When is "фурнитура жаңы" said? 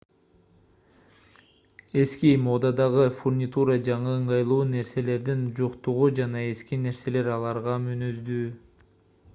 3.17-4.15